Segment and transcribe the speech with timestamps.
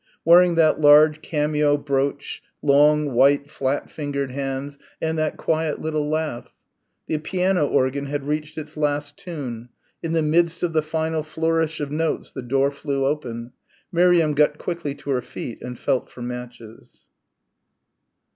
[0.25, 6.51] Wearing that large cameo brooch long, white, flat fingered hands and that quiet little laugh....
[7.05, 9.69] The piano organ had reached its last tune.
[10.01, 13.51] In the midst of the final flourish of notes the door flew open.
[13.91, 17.05] Miriam got quickly to her feet and felt for matches.